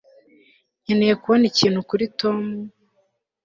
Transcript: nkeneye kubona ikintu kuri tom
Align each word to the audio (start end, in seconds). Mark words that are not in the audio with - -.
nkeneye 0.83 1.13
kubona 1.21 1.43
ikintu 1.51 1.79
kuri 1.89 2.05
tom 2.19 2.37